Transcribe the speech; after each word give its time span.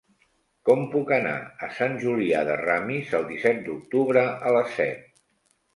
Com 0.69 0.79
puc 0.95 1.13
anar 1.17 1.35
a 1.67 1.69
Sant 1.81 1.99
Julià 2.05 2.41
de 2.49 2.57
Ramis 2.65 3.15
el 3.21 3.29
disset 3.35 3.65
d'octubre 3.69 4.27
a 4.51 4.57
les 4.59 4.75
set? 4.81 5.11